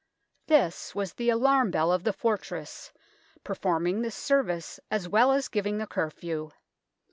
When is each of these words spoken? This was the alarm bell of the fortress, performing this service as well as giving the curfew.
This 0.47 0.95
was 0.95 1.13
the 1.13 1.29
alarm 1.29 1.69
bell 1.69 1.91
of 1.93 2.05
the 2.05 2.11
fortress, 2.11 2.91
performing 3.43 4.01
this 4.01 4.15
service 4.15 4.79
as 4.89 5.07
well 5.07 5.31
as 5.31 5.47
giving 5.47 5.77
the 5.77 5.85
curfew. 5.85 6.49